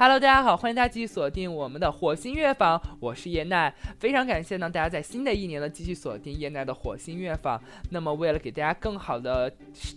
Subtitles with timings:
[0.00, 7.60] Hello，大家好，欢迎大家继续锁定我们的火星乐坊，我是叶奈，非常感谢呢大家在新的一年呢继续锁定叶奈的火星乐坊。
[7.90, 9.52] 那么为了给大家更好的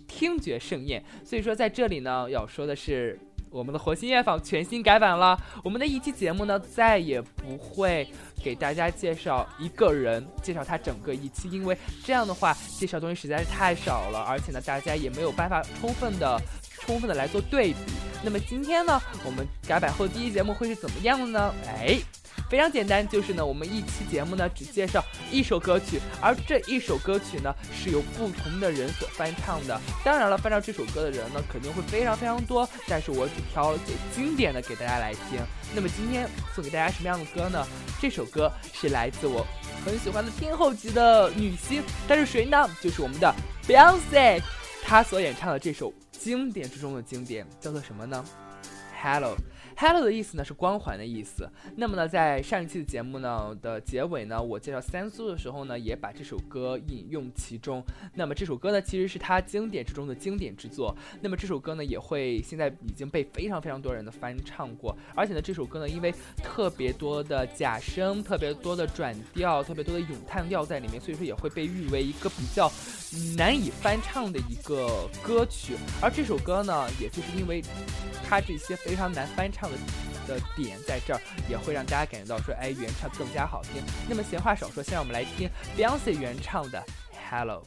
[0.08, 3.16] 听觉盛宴，所以说在这里呢要说的是。
[3.52, 8.08] 我们的火星夜访全新改版了，我们的一期节目呢再也不会
[8.42, 16.40] 给大家介绍一个人，介绍他整个一期，因为这样的话介绍东西实在是太少了，而且呢大家也没有办法充分的、
[16.80, 17.78] 充分的来做对比。
[18.24, 21.54] 那么今天呢，我们改版后的第一节目会是怎么样的呢？
[21.66, 21.98] 哎。
[22.52, 29.80] 非常简单，就是呢，我们一期节目呢只介绍一首歌曲，而这一首歌曲呢是由不同的人所翻唱的。
[30.04, 35.40] 当然了，翻唱这首歌的人呢肯定会非常非常多，但是我只挑最经典的给大家来听。
[35.74, 37.66] 那么今天送给大家什么样的歌呢？
[37.98, 39.46] 这首歌是来自我
[39.82, 42.68] 很喜欢的天后级的女星，她是谁呢？
[42.82, 43.34] 就是我们的
[43.66, 44.42] Beyonce，
[44.84, 48.22] 她所演唱的这首经典之中的经典叫做什么呢
[49.02, 49.36] ？Hello。
[49.74, 51.48] Hello 的意思呢是光环的意思。
[51.76, 57.82] 那么呢，在上一期的节目呢的结尾呢，我介绍三苏的时候呢，也把这首歌引用其中。
[58.14, 60.94] 那么这首歌呢，其实是他经典之中的经典之作。
[61.22, 64.94] 那么这首歌呢，也会现在已经被非常非常多人的翻唱过。
[65.16, 66.14] 而且呢，这首歌呢，因为
[66.44, 72.70] 特别多的假声、特别多的转调、特别多的咏叹调在里面，所以说也会被誉为一个比较
[73.38, 75.76] 难以翻唱的一个歌曲。
[76.02, 77.62] 而这首歌呢，也就是因为
[78.22, 79.70] 它这些非非常难翻唱。
[79.70, 79.76] 的
[80.28, 83.82] 的点在这儿，也会让大家感觉到说，哎，原唱更加好听。
[84.06, 86.78] 那么闲话少说，先让我们来听 Beyonce 原唱的
[87.30, 87.66] 《Hello》。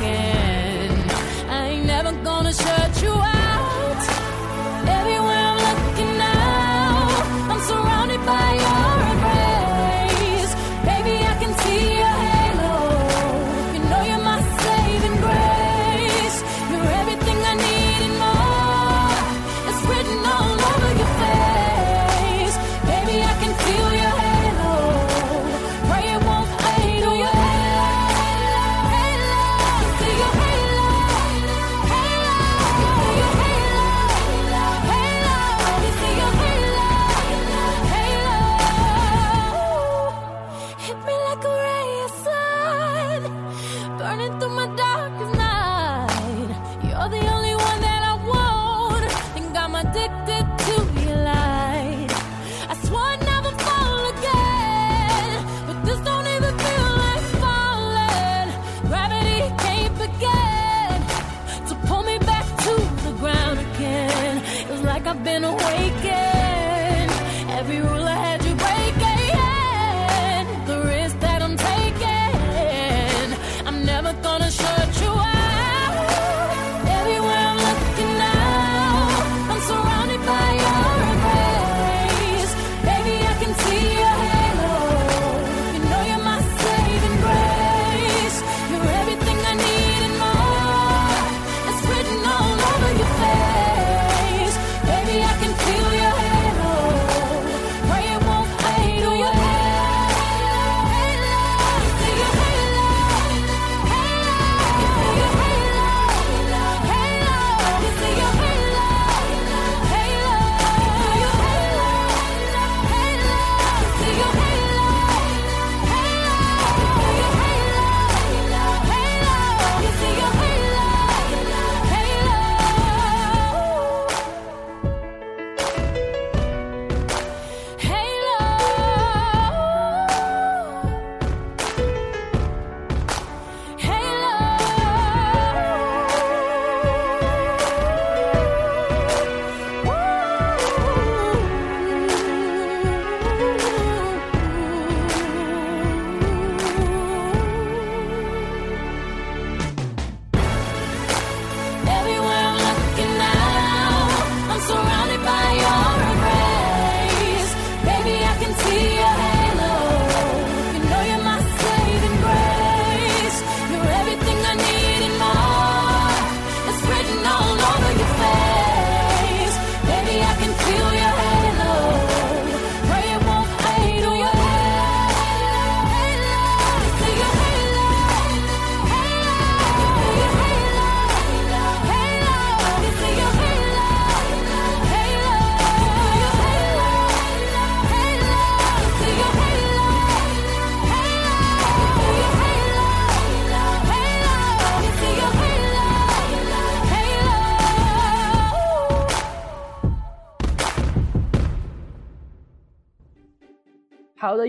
[0.00, 0.39] Yeah.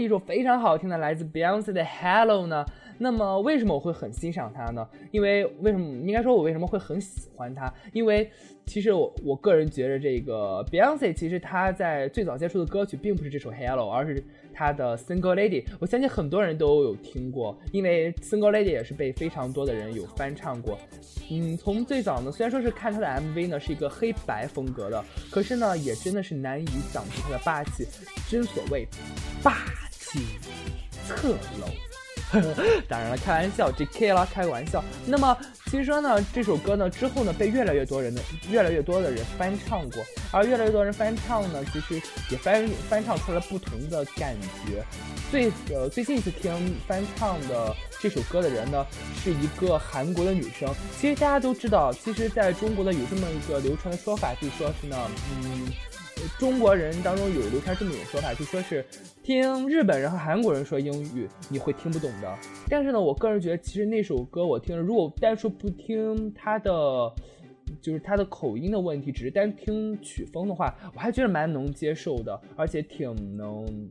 [0.01, 2.65] 一首非常好听的来自 Beyonce 的 Hello 呢？
[2.97, 4.87] 那么为什么我会很欣赏他呢？
[5.11, 7.73] 因为为什么应该说我为什么会很喜欢他？
[7.93, 8.29] 因为
[8.67, 15.65] 其实我我个人觉得这个 Beyonce 其实他在最早接触的歌曲并不是这首 Hello，而是他的 Single Lady。
[15.79, 20.77] 我相信很多人都有听过，因为 Single Lady 也是被非常多的人有翻唱过。
[21.31, 27.87] 嗯，从最早呢，虽然说是看他的 MV 呢是一个黑白风格的，可是呢也真的是难以挡住他的霸气。
[28.29, 28.87] 真所谓
[29.41, 29.57] 霸
[30.11, 30.27] 气
[31.07, 31.29] 侧
[31.59, 31.67] 漏。
[32.87, 34.13] 当然了，开玩笑，J.K.
[34.13, 34.81] 啦，开个玩笑。
[35.05, 44.33] 那么，其实说呢，这首歌呢之后呢，被越来越多人的越来越多的人翻唱过，而越来越多人翻唱呢，其实也翻翻唱出了不同的感
[44.65, 44.81] 觉。
[45.29, 48.85] 最呃最近一次听翻唱的这首歌的人呢，
[49.21, 50.73] 是一个韩国的女生。
[50.97, 54.95] 其实大家都知道，其实在中国呢有这么一个流传的说法，就说是呢，
[55.35, 55.67] 嗯。
[56.37, 58.85] 中国人当中有流传这么一种说法，就说是
[59.21, 62.37] 听日本人和韩国人说英语你会听不懂的。
[62.67, 66.71] 但是呢，我个人觉得其实那首歌我听了，如果单说不听它的，
[67.81, 73.89] 就是它的口音的问题，只是单听曲风的话，我还觉得蛮能接受的，而且挺能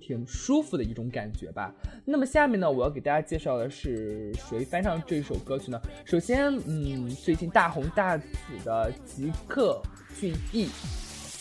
[0.00, 1.74] 挺舒服的一种感觉吧。
[2.04, 5.80] 那么下面呢，我要给大家介绍的是谁翻唱这首歌曲呢？
[6.04, 8.26] 首先，嗯，最近大红大紫
[8.64, 9.82] 的吉克
[10.14, 10.68] 隽逸。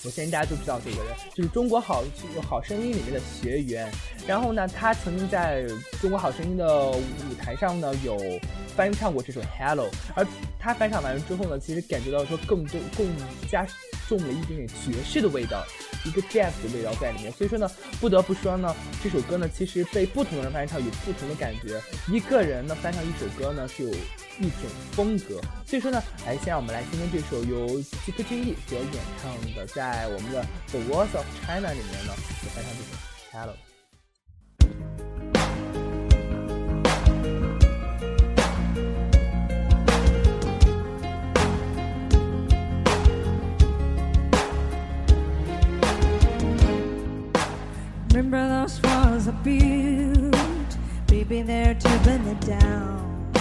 [0.08, 2.02] 首先大家就知道这个人，就是《中国好
[2.42, 3.92] 好声音》里面的学员。
[4.26, 5.68] 然后呢，他曾经在
[6.00, 8.18] 中国好声音的舞台上呢有
[8.74, 10.26] 翻唱过这首《Hello》，而
[10.58, 13.06] 他翻唱完了之后呢，其实感觉到说更多更
[13.52, 13.68] 加
[14.08, 15.62] 重了一点点爵士的味道，
[16.08, 17.32] 一个 jazz 的味道在里面。
[17.32, 17.70] 所以说呢，
[18.00, 21.82] 不得不说呢，这首歌呢其实被不同的人翻唱有不同的感觉。
[22.08, 23.94] 一个人呢翻唱一首歌呢是有。
[24.40, 32.14] 一种风格，所以说呢，来先让我们来听听这首由吉克隽逸所演唱的，在我们的《The Voice of China》里面呢，
[32.44, 33.56] 就翻唱这首《Hello》。
[48.30, 50.78] Remember those walls I built,
[51.08, 53.32] baby, there to burn it down.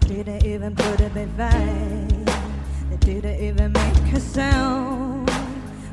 [0.00, 2.26] Didn't even put a fight.
[2.90, 5.30] They didn't even make a sound.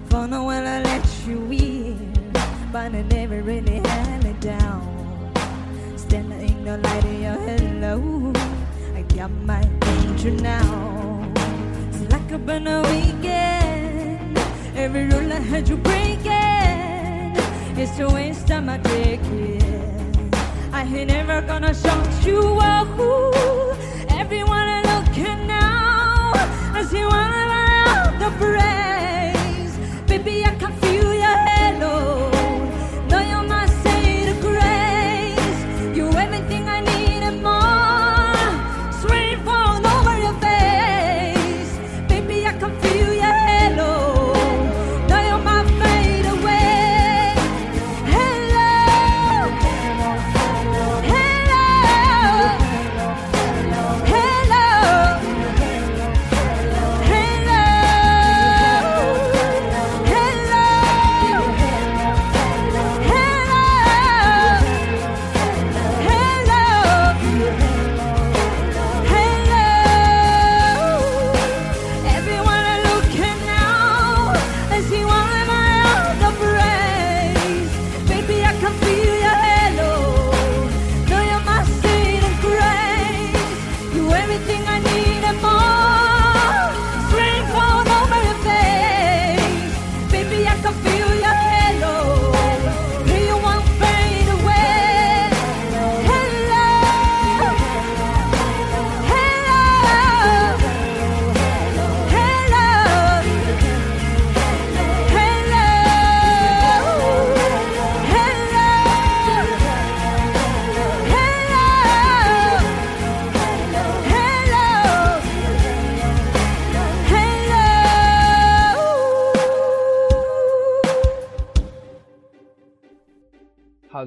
[0.09, 2.31] For no one I let you in,
[2.73, 5.31] but I never really held it down.
[5.95, 8.33] Standing in the light of your hello,
[8.93, 11.31] I got my angel now.
[11.87, 14.37] It's like a burner weekend.
[14.75, 16.46] Every rule I had you breaking.
[17.79, 19.63] It's a waste of my ticket.
[20.73, 22.87] I ain't never gonna shout you out
[24.09, 26.31] everyone looking now
[26.75, 27.45] as you wanna
[28.17, 29.77] the praise.
[30.07, 30.86] Baby, I can feel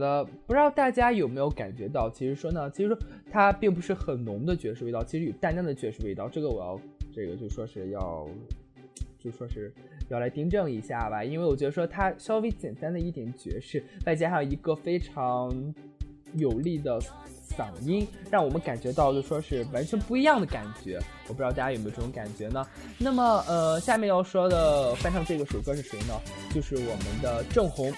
[0.00, 2.98] 好的，不知道大家有没有感觉到，其实说呢，其实说
[3.30, 6.26] 它并不是很浓的爵士味道，其实有淡淡的爵士味道。
[6.26, 6.80] 这个我要，
[7.14, 8.26] 这个就说是要，
[9.18, 9.70] 就说是
[10.08, 15.52] 要来订正一下吧，因为我觉得说它稍微简单的一点爵士，再加上一个非常
[16.32, 20.98] 有力的嗓音，让我们感觉到就说是完全不一样的感觉。
[21.30, 22.66] 我不知道大家有没有这种感觉呢？
[22.98, 26.20] 那么呃，下面要说的翻唱这个首歌是谁呢？
[26.52, 27.92] 就是我们的郑红。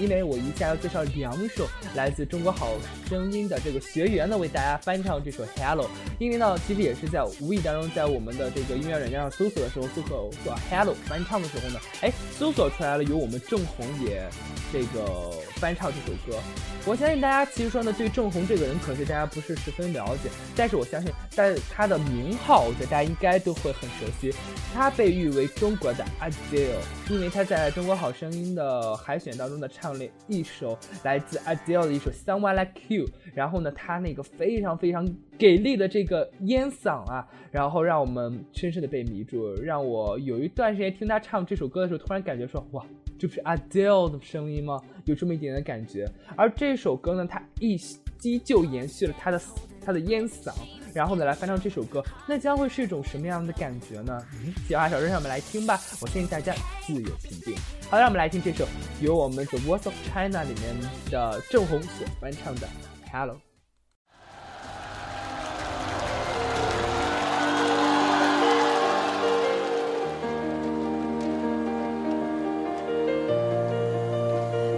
[0.00, 1.64] 因为我一下要介绍两首
[1.94, 2.72] 来自中国好
[3.08, 5.86] 声音的这个学员呢，为大家翻唱这首《Hello》。
[6.18, 14.28] 因为呢，其实也是在无意当中，在我们的这个音乐软件上搜索的时候，搜索做 Hello 翻唱的时候呢，哎，搜索出来了有我们郑红也
[14.72, 16.38] 这个翻唱这首歌。
[16.84, 24.32] 我相信大家其实说呢，对郑红这个人，可能大家不是十分了解，但是我相信但他的名号，我觉得大家应该都会很熟悉。
[24.72, 35.06] 他被誉为中国的 Adele，因为他在中国好声音的海选当中呢，唱了一首来自 Adele 的一首 Someone Like You，然后呢，他那个非常非常
[35.38, 42.84] 给力的这个烟嗓啊，然后让我们深深的被迷住，让我有一段时间听他唱这首歌的时候，突然感觉说，哇。
[43.18, 44.78] 这不是 Adele 的声音吗？
[45.06, 46.06] 有这么一点点感觉。
[46.36, 47.80] 而这首歌呢，它依
[48.20, 49.40] 依旧延续了他的
[49.80, 50.52] 他的烟嗓，
[50.96, 54.18] 然后呢来翻唱这首歌，那将会是一种什么样的感觉呢？
[54.32, 55.78] 嗯，喜欢小说，让我们来听吧。
[56.00, 56.54] 我建议大家
[56.86, 57.54] 自由评定。
[57.90, 58.66] 好，让我们来听这首
[59.02, 60.74] 由我们 The Voice of China 里面
[61.10, 62.66] 的郑红所翻唱的
[63.12, 63.36] Hello。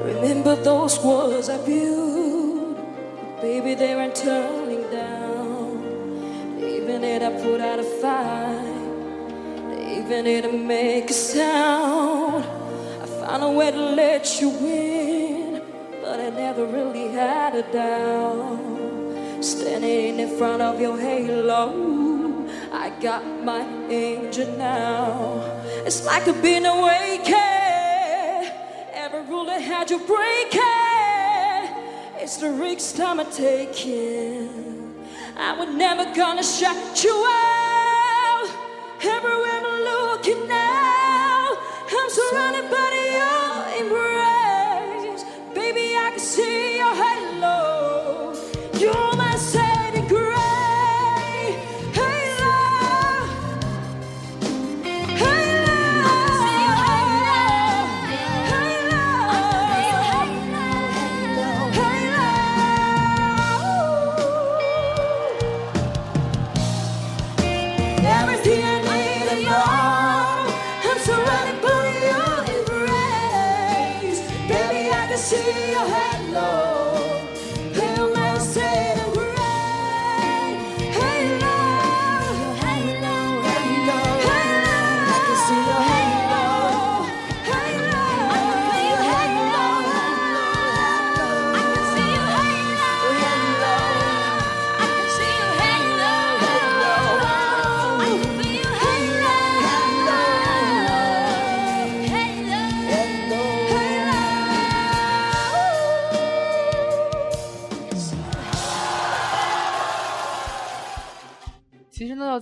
[0.05, 2.77] Remember those words I built,
[3.41, 4.68] baby, they aren't turning down.
[6.99, 8.59] Even if I put out a fight,
[9.99, 12.45] even if I make a sound,
[13.01, 15.63] I found a way to let you in,
[16.03, 19.45] but I never really had a doubt.
[19.45, 25.41] Standing in front of your halo, I got my angel now.
[25.87, 27.37] It's like I've been awakened
[28.93, 30.61] Every rule that had you breaking.
[32.21, 34.78] It's the risks I'm taking.
[35.41, 38.51] I was never gonna shut you out.
[39.01, 41.57] Everywhere I'm looking now,
[41.89, 43.38] I'm surrounded by your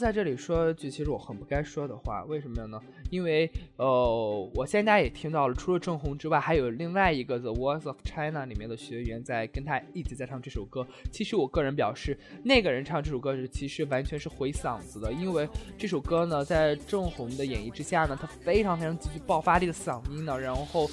[0.07, 2.81] 在这里说句其实我很不该说的话，为什么呢？
[3.11, 10.87] 因为呃，我现在也听到了，除了郑红之外，还有另外一个 The Voice of China 里面的学员在跟他一直在唱这首歌。
[11.11, 20.89] 其实我个人表示，那个人唱这首歌是，其实完全是毁嗓子的，因为这首歌呢，在郑红的演绎之下呢，他非常非常极具爆发力的嗓音呢，然后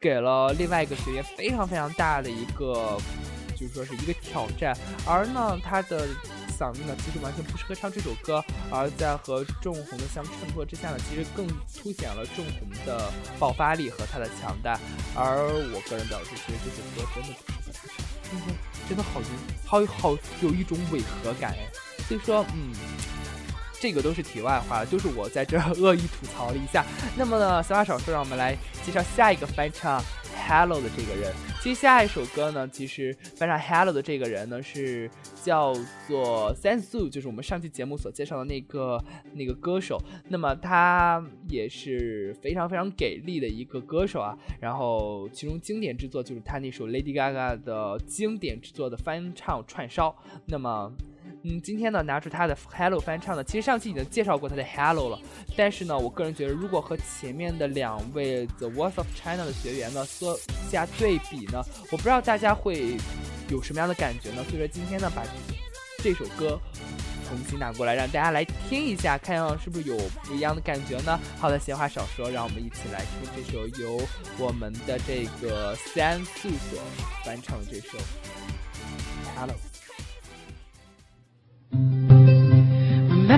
[0.00, 2.98] 给了另外一个学员非常非常大的一个。
[3.56, 4.74] 就是说是一个挑战，
[5.06, 6.08] 而呢，他的
[6.60, 14.78] 嗓音呢，其实完全不适合唱这首歌，而在和郑红的相衬托之下呢，其实更凸显了郑红的爆发力和他的强大。
[15.16, 18.54] 而我个人表示，其实这首歌真的不适合他唱，真的
[18.90, 19.22] 真的好
[19.64, 21.66] 好好有一种违和感哎。
[22.06, 22.74] 所以说，嗯。
[23.82, 26.84] 这个都是题外话，就是我在这儿 恶意吐槽了一下。
[27.16, 29.98] 那么呢，闲话少说，让我们来介绍下一个翻唱
[30.48, 31.32] 《Hello》的这个人。
[31.62, 35.10] 其实下一首歌呢，其实翻唱《Hello》的这个人呢是
[35.42, 35.74] 叫
[36.08, 39.02] 做 Sensu，就是我们上期节目所介绍的那个
[39.34, 40.00] 那个歌手。
[40.28, 44.36] 那么他也是非常非常给力的一个歌手啊。
[44.60, 50.16] 然后其中经典之作就是他那首 Lady Gaga 的经典之作的翻唱串烧。
[50.46, 50.92] 那么。
[51.42, 55.18] 嗯，今天呢拿出他的 Hello 翻唱的，其实上期已经介绍过他的 Hello 了，
[55.56, 60.38] 但是呢，我个人觉得如果和前面的两位 The Voice of China 的学员呢做
[60.70, 62.96] 下对比呢，我不知道大家会
[63.48, 64.44] 有什么样的感觉呢？
[64.44, 65.22] 所以说今天呢把
[66.02, 66.60] 这首歌
[67.26, 71.18] 重新拿过来，让大家来听一下，看看是不是有不一样的感觉呢？
[71.38, 73.98] 好的，闲话少说，让我们一起来听这首由
[74.38, 76.82] 我们的这个三素所
[77.24, 77.96] 翻唱的这首
[79.34, 79.69] Hello。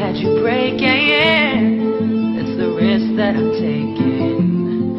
[0.00, 0.80] Had you breaking,
[2.40, 4.96] It's the risk that I'm taking.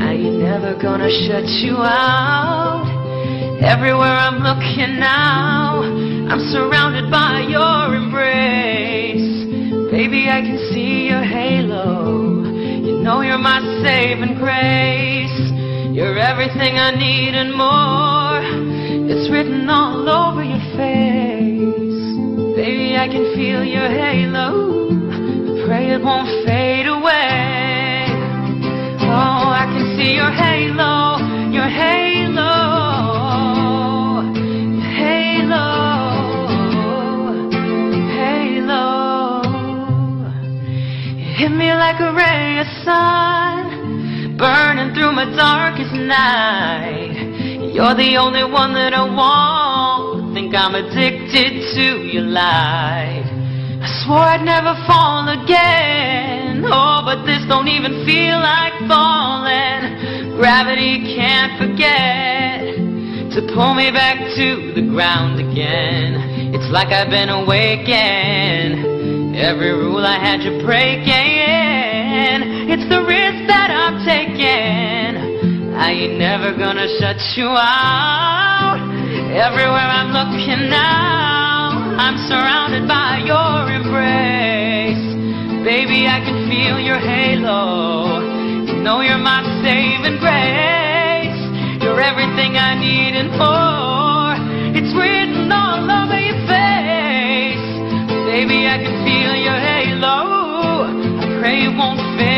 [0.00, 2.86] I ain't never gonna shut you out.
[3.60, 5.82] Everywhere I'm looking now,
[6.30, 9.50] I'm surrounded by your embrace.
[9.90, 12.44] Baby, I can see your halo.
[12.86, 15.38] You know you're my saving grace.
[15.90, 19.10] You're everything I need and more.
[19.10, 20.36] It's written all over.
[20.46, 20.55] Baby,
[23.06, 24.90] I can feel your halo.
[25.12, 28.06] I pray it won't fade away.
[29.06, 31.14] Oh, I can see your halo,
[31.54, 32.50] your halo,
[34.98, 35.68] halo,
[38.10, 38.74] halo.
[41.16, 47.70] You hit me like a ray of sun, burning through my darkest night.
[47.72, 49.65] You're the only one that I want.
[50.36, 53.24] Think I'm addicted to your light.
[53.24, 56.60] I swore I'd never fall again.
[56.60, 60.36] Oh, but this don't even feel like falling.
[60.36, 62.68] Gravity can't forget
[63.32, 66.52] to pull me back to the ground again.
[66.52, 69.40] It's like I've been awakened.
[69.40, 72.68] Every rule I had you breaking.
[72.68, 75.16] It's the risk that I'm taking.
[75.80, 78.55] I ain't never gonna shut you out.
[79.26, 85.02] Everywhere I'm looking now, I'm surrounded by your embrace.
[85.66, 88.22] Baby, I can feel your halo.
[88.70, 91.42] You know you're my saving grace.
[91.82, 94.38] You're everything I need and more.
[94.78, 97.66] It's written all over your face.
[98.30, 100.86] Baby, I can feel your halo.
[101.18, 102.35] I pray it won't fade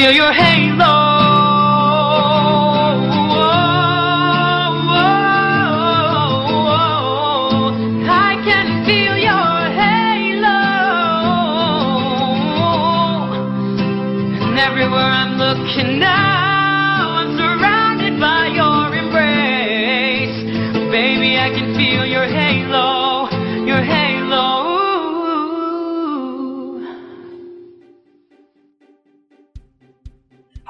[0.00, 1.09] feel your halo.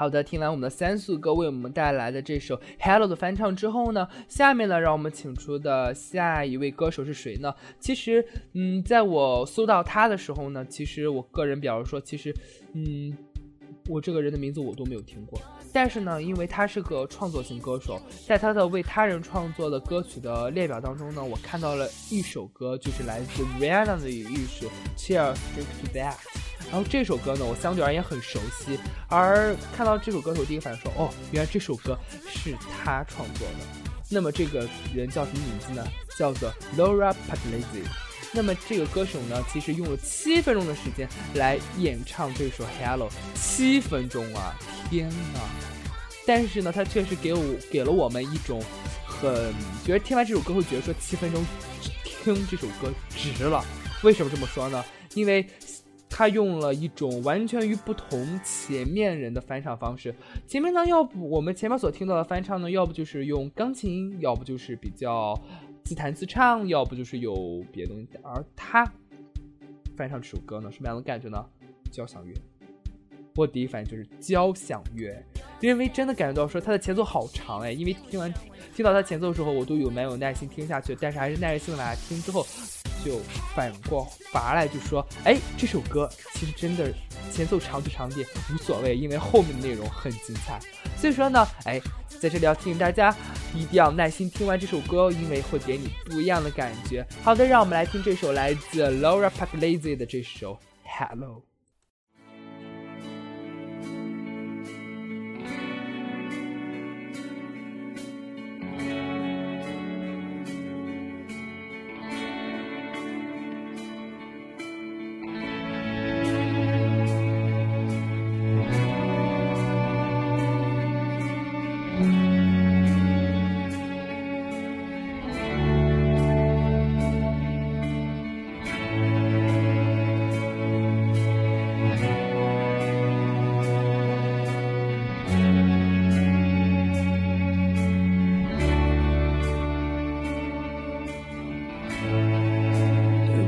[0.00, 7.54] 好的，听完我们的三素哥为我们带来的这首《Hello》的翻唱之后呢，下面呢，让我们请出的下一位歌手是谁呢？
[7.78, 12.34] 其实，嗯，在我搜到他的时候呢，其实我个人表示说，其实，
[12.72, 13.14] 嗯，
[13.90, 15.38] 我这个人的名字我都没有听过。
[15.70, 26.14] 但是呢，因为他是个创作型歌手，在他的为他人创作的歌曲的列表当中呢，我看到了一首歌，就是来自 Rihanna 的一首《Cheers Drink to That》。
[26.68, 33.90] 然后这首歌呢，我相对而言很熟悉，而看到这首歌手，第一个反应说，哦，原来这首歌是他创作的。
[34.08, 35.86] 那么这个人叫什么名字呢？
[36.18, 37.84] 叫做 Laura Pugliese。
[38.32, 44.54] 那么这个歌手呢，其实用了七分钟的时间来演唱这首《Hello》，七分钟啊！
[44.88, 45.40] 天呐！
[46.26, 47.42] 但是呢，他确实给我
[47.72, 48.62] 给了我们一种
[49.04, 49.52] 很
[49.84, 51.44] 觉得听完这首歌会觉得说七分钟
[52.04, 53.64] 听这首歌值了。
[54.02, 54.84] 为什么这么说呢？
[55.14, 55.44] 因为
[56.10, 60.14] 他用了一种完全与不同前面人的翻唱方式。
[60.46, 65.40] 前面呢，要不我们前面所听到的翻唱呢，要不就是用钢琴，要不就是比较
[65.84, 68.08] 自弹自唱，要不就是有别的东西。
[68.22, 68.84] 而他
[69.96, 71.42] 翻唱这首歌呢，什么样的感觉呢？
[71.90, 72.34] 交响乐。
[73.36, 75.24] 我第一反应就是交响乐，
[75.60, 78.30] 因为真的感觉到说它的前奏好长哎，因为听完
[78.74, 82.44] 听到它前奏的时候，我都有蛮有耐心听下去，但是还是耐着性子来听之后，
[83.04, 83.20] 就
[83.54, 86.92] 反过拔来，就说哎，这首歌其实真的
[87.32, 90.60] 前奏长就长点无所谓，因为后面的内容很精彩。
[90.96, 91.80] 所以说呢，哎，
[92.20, 93.14] 在这里要提醒大家，
[93.54, 97.06] 一定要耐心听完这首歌哦，因为会给你不一样的感觉。
[97.22, 100.58] 好的，让我们来听这首来自 Laura Pucklazy 的这首。
[100.84, 101.42] Hello,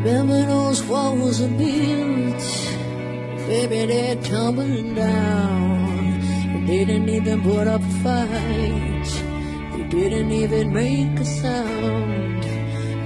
[0.04, 2.42] those walls are built,
[3.46, 6.66] baby, they're tumbling down.
[6.66, 9.08] They didn't even put up a fight.
[9.72, 12.44] They didn't even make a sound.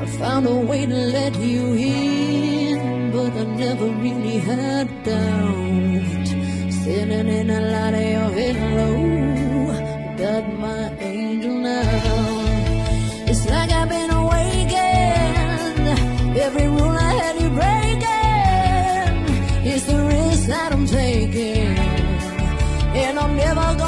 [0.02, 6.28] I found a way to let you in, but I never really had doubt.
[6.72, 12.15] Sitting in a light of your halo, got my angel now.
[16.46, 18.06] Every rule I had you breaking.
[19.66, 21.76] It's the risk that I'm taking.
[23.02, 23.85] And I'm never gonna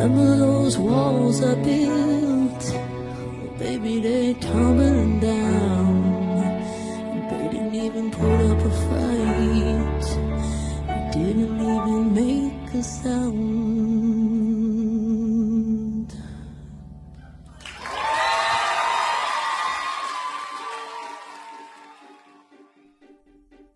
[0.00, 2.62] Remember those walls I built?
[2.72, 6.02] Well, baby, they're tumbling down.
[7.30, 10.06] They didn't even put up a fight.
[11.12, 13.66] They didn't even make a sound.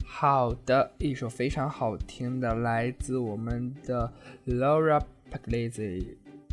[0.04, 4.12] 好的，一首非常好听的，来自我们的
[4.46, 5.00] Laura
[5.31, 6.05] Paklaze，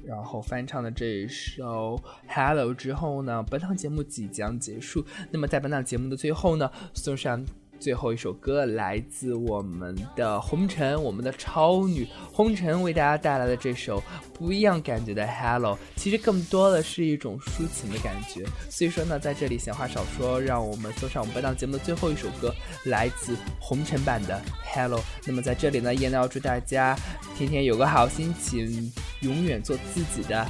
[0.04, 1.96] 然后翻唱的这一首
[2.28, 5.04] 《Hello》之后呢，本档节目即将结束。
[5.30, 7.44] 那么在本档节目的最后呢，送上。
[7.82, 14.00] 最后一首歌来自我们的红尘，我们的超女红尘为大家带来的这首
[14.32, 18.44] 不一样感觉的《Hello》，其实更多的是一种抒情的感觉。
[18.70, 24.40] 所以说呢，在这里闲话少说，让我们送上我们本档节目的最后一首歌，来自红尘版的
[24.76, 25.00] 《Hello》。
[25.26, 26.96] 那么在这里呢，也要祝大家
[27.36, 28.92] 天天有个好心情，
[29.22, 30.46] 永远做自己的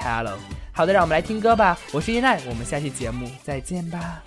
[0.00, 0.38] Hello。
[0.70, 1.76] 好的，让我们来听歌吧。
[1.92, 4.22] 我是叶奈，我们下期节目再见吧。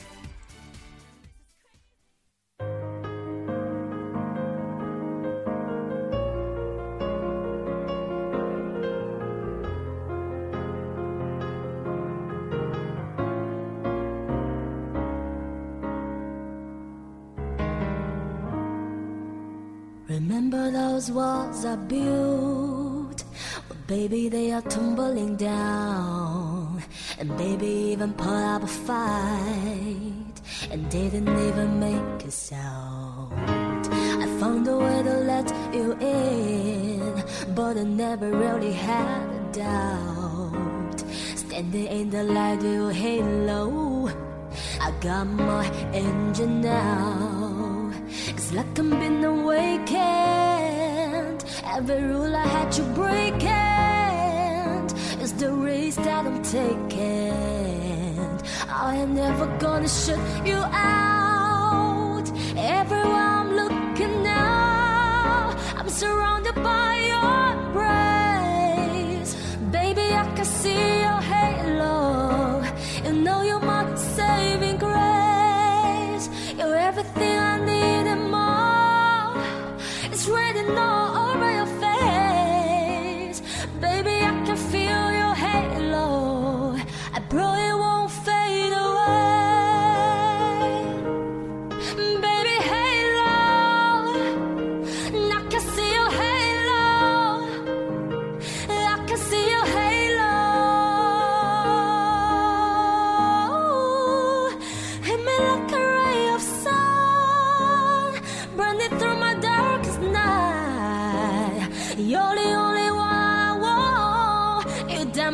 [21.10, 23.24] Those walls I built?
[23.68, 26.84] Well, baby, they are tumbling down.
[27.18, 30.36] And baby, even put up a fight.
[30.70, 33.88] And didn't even make a sound.
[33.92, 37.24] I found a way to let you in.
[37.56, 41.00] But I never really had a doubt.
[41.36, 44.10] Standing in the light, you halo.
[44.80, 47.92] I got my engine now.
[48.28, 50.49] It's like I'm been awakened.
[51.72, 58.18] Every rule I had to break and it's the race that I'm taking.
[58.68, 62.26] I am never gonna shut you out.
[62.58, 66.39] Everywhere I'm looking now, I'm surrounded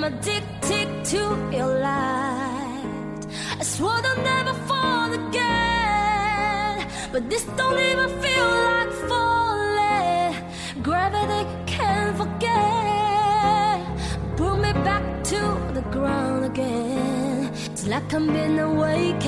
[0.05, 1.17] addicted to
[1.51, 3.21] your light.
[3.59, 10.35] I swore I'll never fall again, but this don't even feel like falling.
[10.83, 13.81] Gravity can't forget.
[14.37, 15.39] Pull me back to
[15.73, 17.51] the ground again.
[17.71, 19.25] It's like I'm being awakened.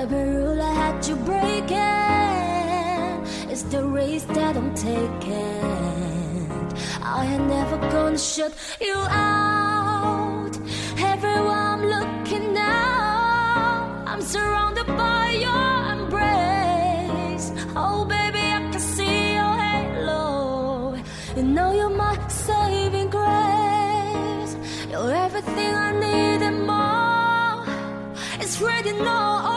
[0.00, 3.50] Every rule I had to break it.
[3.50, 5.59] It's the race that I'm taking.
[7.12, 10.52] I ain't never gonna shut you out.
[11.12, 17.50] Everywhere I'm looking now, I'm surrounded by your embrace.
[17.74, 21.02] Oh, baby, I can see your halo.
[21.36, 24.52] You know you're my saving grace.
[24.88, 27.64] You're everything I need and more.
[28.40, 29.49] It's written all